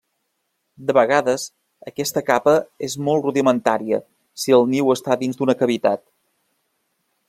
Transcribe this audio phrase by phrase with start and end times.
[0.87, 1.43] De vegades,
[1.91, 2.55] aquesta capa
[2.89, 4.03] és molt rudimentària
[4.45, 6.07] si el niu està dins d'una cavitat.